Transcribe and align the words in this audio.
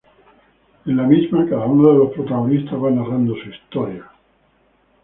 En 0.87 0.97
la 0.97 1.03
misma, 1.03 1.45
cada 1.47 1.67
uno 1.67 1.89
de 1.91 1.99
los 1.99 2.13
protagonistas 2.13 2.73
va 2.73 2.89
narrando 2.89 3.35
su 3.35 3.49
historia. 3.49 4.09